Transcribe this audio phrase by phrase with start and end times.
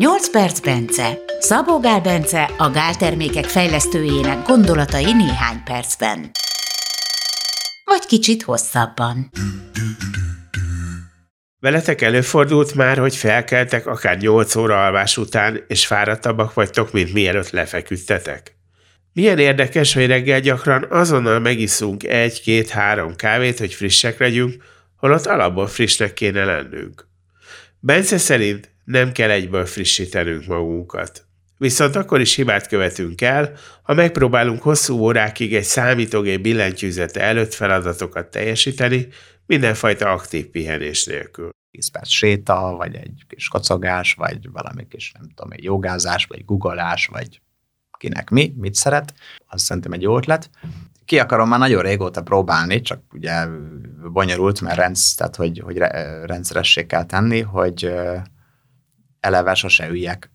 [0.00, 1.18] 8 perc Bence.
[1.38, 6.30] Szabó Gál Bence a gáltermékek fejlesztőjének gondolatai néhány percben.
[7.84, 9.30] Vagy kicsit hosszabban.
[11.58, 17.50] Veletek előfordult már, hogy felkeltek akár 8 óra alvás után, és fáradtabbak vagytok, mint mielőtt
[17.50, 18.56] lefeküdtetek?
[19.12, 24.62] Milyen érdekes, hogy reggel gyakran azonnal megiszunk egy-két-három kávét, hogy frissek legyünk,
[24.96, 27.08] holott alapból frissnek kéne lennünk.
[27.80, 31.24] Bence szerint nem kell egyből frissítenünk magunkat.
[31.56, 38.30] Viszont akkor is hibát követünk el, ha megpróbálunk hosszú órákig egy számítógép billentyűzete előtt feladatokat
[38.30, 39.08] teljesíteni,
[39.46, 41.50] mindenfajta aktív pihenés nélkül.
[41.70, 46.44] 10 perc séta, vagy egy kis kacagás, vagy valami kis, nem tudom, egy jogázás, vagy
[46.44, 47.40] googolás, vagy
[47.98, 49.14] kinek mi, mit szeret,
[49.46, 50.50] az szerintem egy jó ötlet.
[51.04, 53.46] Ki akarom már nagyon régóta próbálni, csak ugye
[54.12, 55.76] bonyolult, mert rendsz, tehát hogy, hogy
[56.24, 57.92] rendszeressé kell tenni, hogy
[59.20, 60.30] eleve sose üljek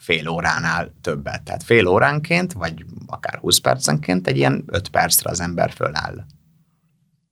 [0.00, 1.42] fél óránál többet.
[1.42, 6.24] Tehát fél óránként, vagy akár 20 percenként egy ilyen 5 percre az ember föláll.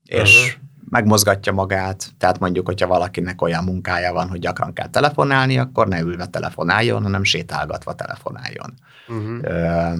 [0.04, 0.62] És uh-huh.
[0.90, 6.00] megmozgatja magát, tehát mondjuk, hogyha valakinek olyan munkája van, hogy gyakran kell telefonálni, akkor ne
[6.00, 8.74] ülve telefonáljon, hanem sétálgatva telefonáljon.
[9.08, 9.38] Uh-huh.
[9.42, 9.92] Ö,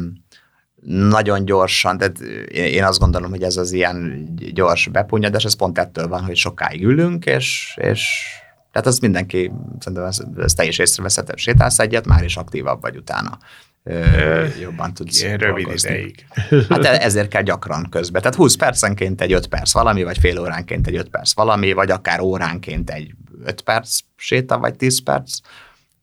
[0.86, 2.20] nagyon gyorsan, tehát
[2.50, 6.84] én azt gondolom, hogy ez az ilyen gyors bepunyadás, ez pont ettől van, hogy sokáig
[6.84, 8.26] ülünk, és, és
[8.74, 12.96] tehát az mindenki, szerintem ezt, ezt te is észreveszed, sétálsz egyet, már is aktívabb vagy
[12.96, 13.38] utána.
[13.82, 16.26] Ö, jobban tudsz Ilyen rövid ideig.
[16.68, 18.22] Hát e- ezért kell gyakran közben.
[18.22, 21.90] Tehát 20 percenként egy 5 perc valami, vagy fél óránként egy 5 perc valami, vagy
[21.90, 23.14] akár óránként egy
[23.44, 25.38] 5 perc séta, vagy 10 perc,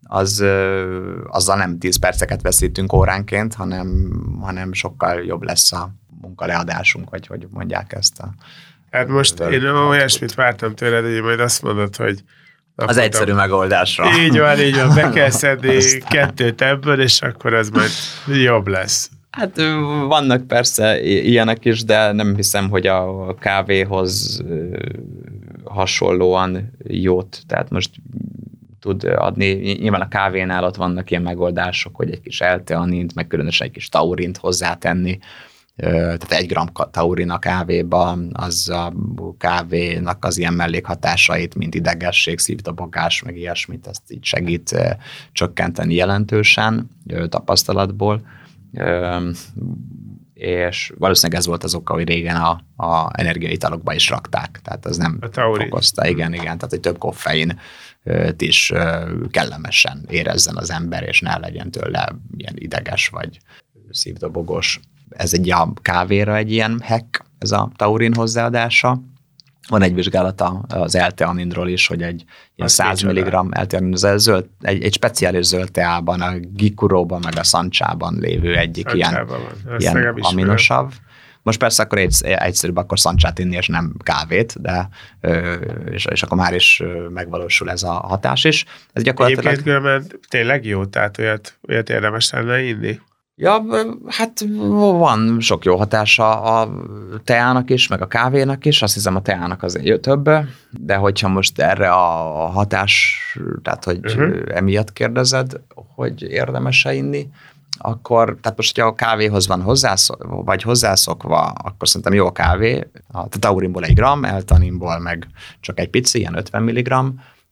[0.03, 0.43] az,
[1.27, 4.11] azzal nem 10 perceket veszítünk óránként, hanem,
[4.41, 8.33] hanem sokkal jobb lesz a munkaleadásunk, vagy hogy mondják ezt a...
[8.91, 12.23] Hát most én olyasmit vártam tőled, hogy majd azt mondod, hogy
[12.81, 14.05] az egyszerű megoldásra.
[14.19, 15.77] Így van, így van, be kell szedni
[16.09, 17.89] kettőt ebből, és akkor az majd
[18.41, 19.09] jobb lesz.
[19.31, 19.61] Hát
[20.07, 24.43] vannak persze ilyenek is, de nem hiszem, hogy a kávéhoz
[25.63, 27.89] hasonlóan jót, tehát most
[28.79, 29.51] tud adni.
[29.53, 33.89] Nyilván a kávénál ott vannak ilyen megoldások, hogy egy kis elteanint, meg különösen egy kis
[33.89, 35.19] taurint hozzátenni,
[35.81, 38.93] tehát egy gram taurin a kávéba, az a
[39.37, 44.75] kávénak az ilyen mellékhatásait, mint idegesség, szívdobogás, meg ilyesmit, ezt így segít
[45.31, 46.89] csökkenteni jelentősen
[47.29, 48.21] tapasztalatból.
[50.33, 54.97] És valószínűleg ez volt az oka, hogy régen a, a energiaitalokba is rakták, tehát az
[54.97, 57.59] nem okozta, igen, igen, tehát hogy több koffein
[58.37, 58.73] is
[59.31, 63.39] kellemesen érezzen az ember, és ne legyen tőle ilyen ideges vagy
[63.91, 64.79] szívdobogos
[65.15, 69.01] ez egy a kávéra egy ilyen hack, ez a taurin hozzáadása.
[69.67, 72.23] Van egy vizsgálata az elteanindról is, hogy egy
[72.55, 77.43] ilyen 100 mg elteanin, az zöld, egy, egy speciális zöld teában, a gikuróban, meg a
[77.43, 80.93] szancsában lévő egyik szancsában ilyen, ilyen aminosav.
[81.43, 84.89] Most persze akkor egy, egyszerűbb akkor szancsát inni, és nem kávét, de
[85.91, 88.65] és, és akkor már is megvalósul ez a hatás is.
[88.93, 89.45] Ez gyakorlatilag...
[89.45, 92.99] Egyébként különben tényleg jó, tehát olyat, olyat érdemes lenne inni?
[93.41, 93.65] Ja,
[94.07, 96.69] hát van sok jó hatása a
[97.23, 100.29] teának is, meg a kávénak is, azt hiszem a teának azért több,
[100.69, 103.17] de hogyha most erre a hatás,
[103.63, 104.41] tehát hogy uh-huh.
[104.47, 105.59] emiatt kérdezed,
[105.95, 107.29] hogy érdemes-e inni,
[107.77, 112.87] akkor, tehát most, hogyha a kávéhoz van hozzászok, vagy hozzászokva, akkor szerintem jó a kávé,
[113.11, 115.27] a taurinból egy gram, eltaninból meg
[115.59, 116.93] csak egy pici, ilyen 50 mg,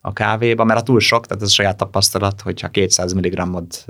[0.09, 3.85] a kávéba, mert a túl sok, tehát ez a saját tapasztalat, hogyha 200 mg-ot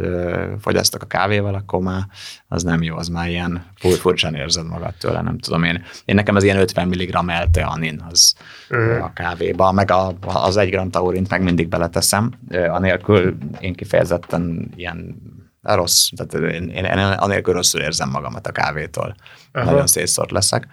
[0.62, 2.02] fogyasztok a kávéval, akkor már
[2.48, 5.84] az nem jó, az már ilyen furcsán érzed magad tőle, nem tudom én.
[6.06, 8.36] Én nekem az ilyen 50 mg elteanin az
[8.70, 9.04] uh-huh.
[9.04, 15.22] a kávéba, meg a, az 1 g taurint meg mindig beleteszem, anélkül én kifejezetten ilyen
[15.62, 19.16] rossz, tehát én, én, én anélkül rosszul érzem magamat a kávétól.
[19.54, 19.72] Uh-huh.
[19.72, 20.68] Nagyon szétszort leszek.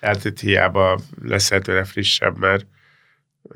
[0.00, 2.66] Hát itt hiába leszel tőle frissebb, mert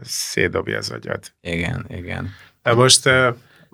[0.02, 1.34] szédobja az agyat.
[1.40, 2.30] Igen, igen.
[2.62, 3.10] Na most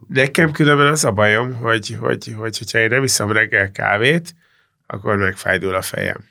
[0.08, 4.34] nekem különben az a bajom, hogy, hogy, hogy hogyha én nem iszom reggel kávét,
[4.86, 6.24] akkor megfájdul a fejem.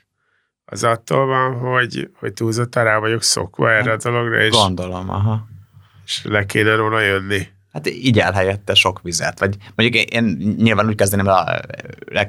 [0.64, 5.48] Az attól van, hogy, hogy túlzottan rá vagyok szokva erre a dologra, és, Gondolom, aha.
[6.04, 7.48] és le kéne róla jönni.
[7.72, 9.38] Hát így helyette sok vizet.
[9.38, 11.34] Vagy mondjuk én nyilván úgy kezdeném,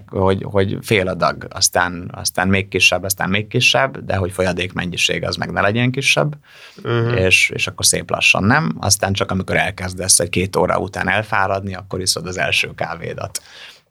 [0.08, 5.24] hogy, hogy fél adag, aztán, aztán még kisebb, aztán még kisebb, de hogy folyadék mennyiség
[5.24, 6.38] az meg ne legyen kisebb,
[6.84, 7.20] uh-huh.
[7.20, 8.76] és, és akkor szép lassan nem.
[8.80, 13.42] Aztán csak amikor elkezdesz egy két óra után elfáradni, akkor iszod az első kávédat.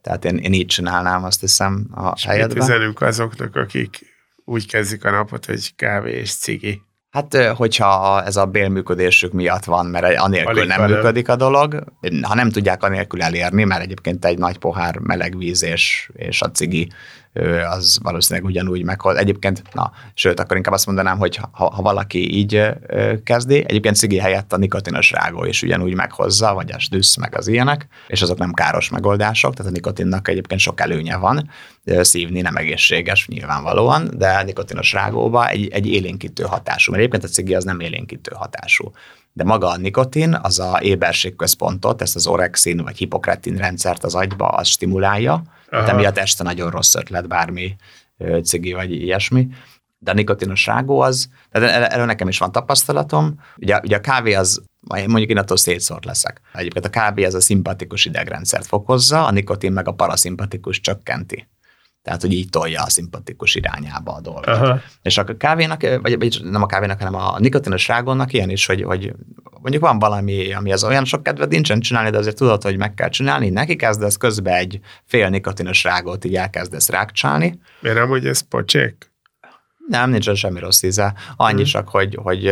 [0.00, 2.56] Tehát én, én így csinálnám, azt hiszem, a és helyedben.
[2.56, 3.98] mit üzenünk azoknak, akik
[4.44, 6.82] úgy kezdik a napot, hogy kávé és cigi?
[7.12, 11.84] Hát, hogyha ez a bélműködésük miatt van, mert anélkül Alig nem működik a dolog,
[12.22, 16.50] ha nem tudják anélkül elérni, mert egyébként egy nagy pohár meleg víz és, és a
[16.50, 16.88] cigi
[17.70, 19.16] az valószínűleg ugyanúgy meghoz.
[19.16, 22.62] Egyébként, na, sőt, akkor inkább azt mondanám, hogy ha, ha valaki így
[23.24, 27.48] kezdi, egyébként cigi helyett a nikotinos rágó is ugyanúgy meghozza, vagy a snüsz, meg az
[27.48, 31.50] ilyenek, és azok nem káros megoldások, tehát a nikotinnak egyébként sok előnye van,
[31.84, 37.34] szívni nem egészséges nyilvánvalóan, de a nikotinos rágóba egy, egy élénkítő hatású, mert egyébként a
[37.34, 38.92] cigi az nem élénkítő hatású.
[39.32, 44.48] De maga a nikotin, az a éberségközpontot, ezt az orexin vagy hipokretin rendszert az agyba,
[44.48, 45.84] az stimulálja, Aha.
[45.84, 47.76] de miatt este nagyon rossz ötlet bármi
[48.44, 49.48] cigi vagy ilyesmi.
[49.98, 53.40] De a nikotinos rágó az, tehát er- erről nekem is van tapasztalatom.
[53.56, 56.40] Ugye, ugye a kávé az, mondjuk én attól szétszórt leszek.
[56.54, 61.48] Egyébként a kávé az a szimpatikus idegrendszert fokozza, a nikotin meg a paraszimpatikus csökkenti.
[62.02, 64.46] Tehát, hogy így tolja a szimpatikus irányába a dolgot.
[64.46, 64.80] Aha.
[65.02, 68.82] És a kávénak, vagy, vagy nem a kávénak, hanem a nikotinos rágonnak ilyen is, hogy,
[68.82, 69.12] hogy
[69.60, 72.94] mondjuk van valami, ami az olyan sok kedved nincsen csinálni, de azért tudod, hogy meg
[72.94, 77.58] kell csinálni, neki kezdesz közben egy fél nikotinos rágót így elkezdesz rákcsálni.
[77.80, 79.12] Mert amúgy ez pocsék?
[79.88, 81.14] Nem, nincsen semmi rossz íze.
[81.36, 81.64] Annyi Hmm.
[81.64, 82.46] csak, hogy, hogy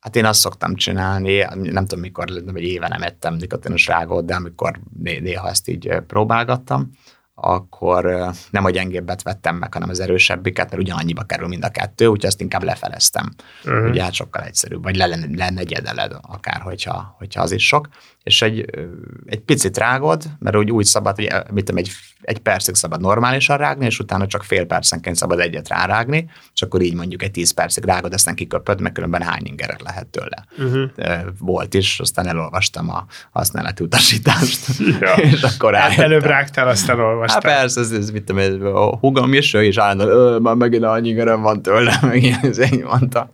[0.00, 2.24] hát én azt szoktam csinálni, nem tudom mikor,
[2.54, 6.90] egy éve nem ettem nikotinos rágót, de amikor né- néha ezt így próbálgattam,
[7.38, 12.06] akkor nem a gyengébbet vettem meg, hanem az erősebbiket, mert ugyanannyiba kerül mind a kettő,
[12.06, 13.32] úgyhogy ezt inkább lefeleztem.
[13.64, 13.88] Uh-huh.
[13.88, 17.88] Ugye hát sokkal egyszerűbb, vagy le, lenegyedeled akár, hogyha, hogyha az is sok.
[18.22, 18.70] És egy,
[19.26, 21.90] egy picit rágod, mert úgy, úgy szabad, hogy mit tudom, egy,
[22.20, 26.80] egy percig szabad normálisan rágni, és utána csak fél percenként szabad egyet rárágni, és akkor
[26.82, 30.44] így mondjuk egy tíz percig rágod, aztán kiköpöd, mert különben hány ingeret lehet tőle.
[30.58, 30.90] Uh-huh.
[31.38, 34.66] Volt is, aztán elolvastam a használati utasítást,
[35.00, 35.14] Ja.
[35.32, 36.04] és akkor Hát rájöttem.
[36.04, 37.60] előbb rágtál, aztán Hát olvastál.
[37.60, 41.12] persze, ez, ez mit tudom, a hugom is, ő is állandóan, "Ö, már megint annyi
[41.12, 43.28] göröm van tőle, meg ilyen, ez így mondta.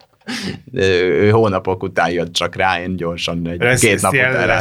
[0.65, 4.23] De ő hónapok után jött csak rá, én gyorsan egy Ez, két ez nap után
[4.47, 4.57] rájöttem.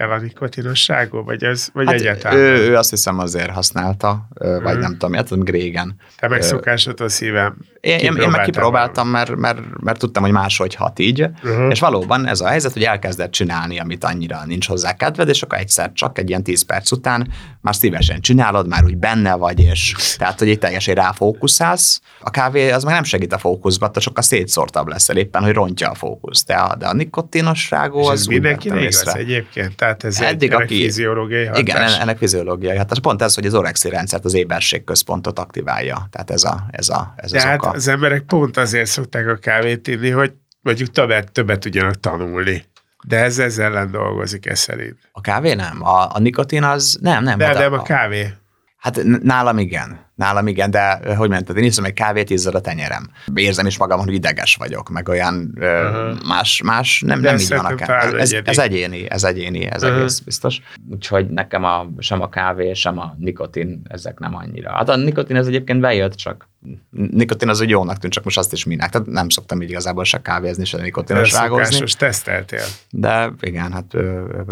[0.00, 2.38] Kell a nikotinosságú, vagy, ez, vagy Hát egyáltalán?
[2.38, 4.78] ő, ő, azt hiszem azért használta, vagy Mhm.
[4.78, 5.94] nem tudom, hát tudom, régen.
[6.16, 7.56] Te meg ö, szokásodtól szívem.
[7.80, 11.70] Én, én, én meg kipróbáltam, mert, mert, mert tudtam, hogy máshogy hat így, Uh-huh.
[11.70, 15.58] és valóban ez a helyzet, hogy elkezdett csinálni, amit annyira nincs hozzá kedved, és akkor
[15.58, 17.28] egyszer csak egy ilyen 10 perc után
[17.60, 22.00] már szívesen csinálod, már úgy benne vagy, és tehát, hogy itt teljesen ráfókuszálsz.
[22.20, 25.90] A kávé az meg nem segít a fókuszba, te sokkal szétszórtabb leszel éppen, hogy rontja
[25.90, 26.46] a fókuszt.
[26.46, 29.76] De a, de a nikotinos rágó És az mindenkinek igaz egyébként?
[29.76, 31.60] Tehát ez Eddig, egy aki- fiziológiai hatás?
[31.60, 32.76] Igen, en- ennek fiziológiai.
[32.88, 36.08] Az pont ez, hogy az orexi rendszert, az éberségközpontot aktiválja.
[36.10, 37.70] Tehát ez, a, ez, a, ez az hát oka.
[37.70, 42.64] az emberek pont azért szokták a kávét inni, hogy mondjuk többet, többet tudjanak tanulni.
[43.06, 44.96] De ez ezzel ellen dolgozik, ez szerint.
[45.12, 47.38] A kávé nem, a, a nikotin az nem, nem.
[47.38, 48.32] De hát nem a kávé.
[48.76, 52.60] Hát nálam igen, nálam igen, de ö, hogy mondtad, én iszom egy kávét, izzad a
[52.60, 53.10] tenyerem.
[53.34, 56.14] Érzem is magam, hogy ideges vagyok, meg olyan Aha.
[56.26, 58.20] más, más, nem, De nem ez így van a kávé.
[58.20, 58.48] Ez, egyedi.
[58.48, 59.96] ez egyéni, ez egyéni, ez Aha.
[59.96, 60.60] egész biztos.
[60.90, 64.72] Úgyhogy nekem a, sem a kávé, sem a nikotin, ezek nem annyira.
[64.72, 66.48] Hát a nikotin ez egyébként bejött, csak
[66.90, 68.90] nikotin az úgy jónak tűnt, csak most azt is minek.
[68.90, 71.64] Tehát nem szoktam így igazából se kávézni, se nikotinos rágózni.
[71.64, 72.64] Szokásos teszteltél.
[72.90, 73.96] De igen, hát,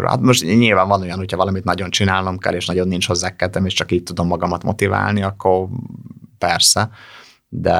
[0.05, 3.65] hát most nyilván van olyan, hogyha valamit nagyon csinálnom kell, és nagyon nincs hozzá kedvem,
[3.65, 5.58] és csak így tudom magamat motiválni, akkor
[6.37, 6.89] persze.
[7.51, 7.75] De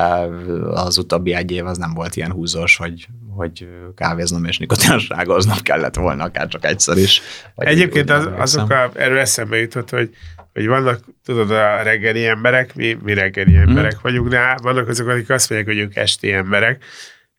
[0.71, 5.57] az utóbbi egy év az nem volt ilyen húzós, hogy, hogy kávéznom és nikotinos rágóznom
[5.57, 7.21] kellett volna, akár csak egyszer is.
[7.55, 10.09] Egyébként az, azok a, erről eszembe jutott, hogy,
[10.53, 15.29] hogy vannak, tudod, a reggeli emberek, mi, mi reggeli emberek vagyunk, de vannak azok, akik
[15.29, 16.83] azt mondják, hogy ők esti emberek,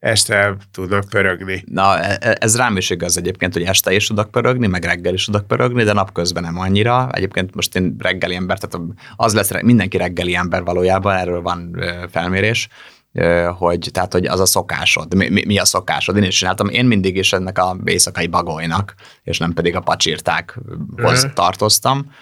[0.01, 1.65] este tudnak pörögni.
[1.67, 5.15] Na, e- e- ez rám is igaz egyébként, hogy este is tudok pörögni, meg reggel
[5.15, 7.09] is tudok pörögni, de napközben nem annyira.
[7.13, 12.69] Egyébként most én reggeli ember, tehát az lesz, mindenki reggeli ember valójában, erről van felmérés,
[13.59, 15.15] hogy, tehát, hogy az a szokásod.
[15.15, 16.17] Mi, mi, mi a szokásod?
[16.17, 16.69] Én is csináltam.
[16.69, 21.35] Én mindig is ennek a éjszakai bagolynak, és nem pedig a pacsirtákhoz Mhm.
[21.35, 22.13] tartoztam,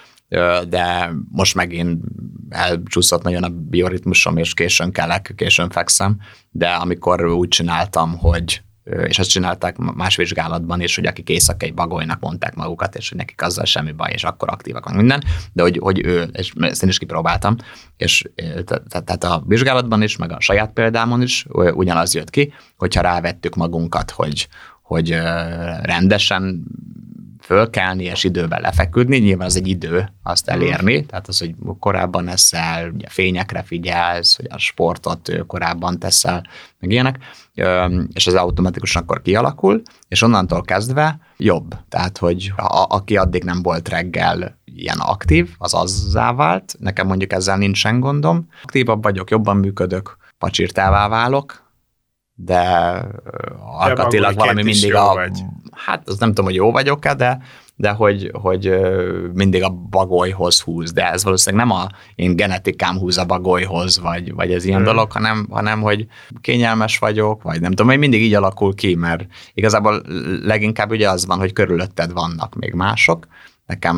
[0.69, 2.03] de most megint
[2.49, 6.17] elcsúszott nagyon a bioritmusom, és későn kelek, későn fekszem,
[6.51, 8.61] de amikor úgy csináltam, hogy
[9.07, 13.41] és ezt csinálták más vizsgálatban is, hogy akik éjszakai bagolynak mondták magukat, és hogy nekik
[13.41, 16.89] azzal semmi baj, és akkor aktívak van minden, de hogy, hogy ő, és ezt én
[16.89, 17.55] is kipróbáltam,
[17.97, 18.23] és
[18.87, 24.11] tehát a vizsgálatban is, meg a saját példámon is ugyanaz jött ki, hogyha rávettük magunkat,
[24.11, 24.47] hogy,
[24.81, 25.09] hogy
[25.81, 26.63] rendesen
[27.49, 32.89] fölkelni és időben lefeküdni, nyilván az egy idő azt elérni, tehát az, hogy korábban eszel,
[32.89, 36.45] ugye fényekre figyelsz, hogy a sportot korábban teszel,
[36.79, 37.17] meg ilyenek,
[38.13, 41.75] és ez automatikusan akkor kialakul, és onnantól kezdve jobb.
[41.89, 47.33] Tehát, hogy a, aki addig nem volt reggel ilyen aktív, az azzá vált, nekem mondjuk
[47.33, 48.47] ezzel nincsen gondom.
[48.63, 51.68] Aktívabb vagyok, jobban működök, pacsirtává válok,
[52.45, 52.61] de
[53.79, 55.13] alkatilag valami mindig a...
[55.13, 55.39] Vagy.
[55.71, 57.41] Hát az nem tudom, hogy jó vagyok-e, de,
[57.75, 58.79] de hogy, hogy
[59.33, 64.33] mindig a bagolyhoz húz, de ez valószínűleg nem a én genetikám húz a bagolyhoz, vagy,
[64.33, 64.87] vagy ez ilyen hmm.
[64.87, 66.07] dolog, hanem, hanem hogy
[66.41, 70.01] kényelmes vagyok, vagy nem tudom, hogy mindig így alakul ki, mert igazából
[70.43, 73.27] leginkább ugye az van, hogy körülötted vannak még mások,
[73.65, 73.95] nekem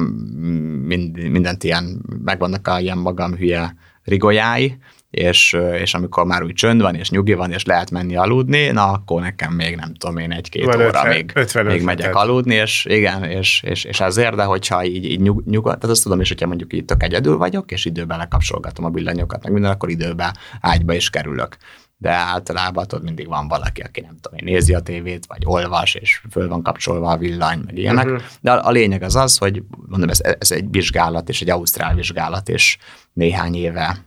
[0.85, 4.77] mind, mindent ilyen, megvannak a ilyen magam hülye rigolyái,
[5.11, 8.91] és, és amikor már úgy csönd van, és nyugi van, és lehet menni aludni, na
[8.91, 12.85] akkor nekem még nem tudom én egy-két óra 50, még, 50, még megyek aludni, és
[12.89, 16.27] igen, és, és, és ezért, de hogyha így, így nyug, nyugodt, tehát azt tudom is,
[16.27, 20.37] hogyha mondjuk itt tök egyedül vagyok, és időben lekapcsolgatom a villanyokat, meg minden, akkor időben
[20.61, 21.57] ágyba is kerülök
[21.97, 26.21] de általában ott mindig van valaki, aki nem tudom, nézi a tévét, vagy olvas, és
[26.31, 28.05] föl van kapcsolva a villany, meg ilyenek.
[28.05, 28.21] Uh-huh.
[28.41, 31.95] De a, a lényeg az az, hogy mondom, ez, ez egy vizsgálat, és egy ausztrál
[31.95, 32.77] vizsgálat, és
[33.13, 34.05] néhány éve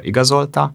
[0.00, 0.72] igazolta.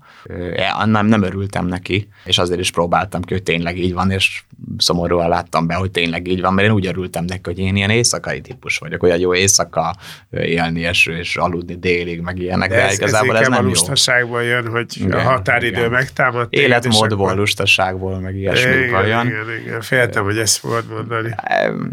[0.85, 4.43] Nem, nem örültem neki, és azért is próbáltam ki, hogy tényleg így van, és
[4.77, 7.89] szomorúan láttam be, hogy tényleg így van, mert én úgy örültem neki, hogy én ilyen
[7.89, 9.95] éjszakai típus vagyok, olyan jó éjszaka
[10.29, 13.71] élni és, és aludni délig, meg ilyenek, de, ez, de igazából ez, ez nem
[14.19, 14.39] jó.
[14.39, 15.91] jön, hogy igen, a határidő igen.
[15.91, 16.47] megtámad.
[16.49, 17.37] Életmódból, akkor...
[17.37, 19.27] lustaságból, meg ilyesmiből jön.
[19.27, 21.35] Igen, igen, féltem, hogy ezt fogod mondani.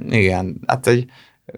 [0.09, 1.05] Igen, hát hogy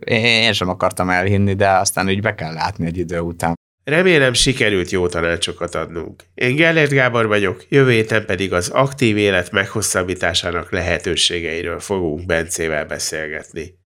[0.05, 3.59] én sem akartam elhinni, de aztán úgy be kell látni egy idő után.
[3.85, 6.23] Remélem sikerült jó tanácsokat adnunk.
[6.35, 13.81] Én Gellért Gábor vagyok, jövő héten pedig az aktív élet meghosszabbításának lehetőségeiről fogunk Bencével beszélgetni.